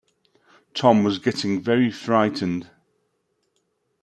[0.73, 2.71] Tom was getting very frightened!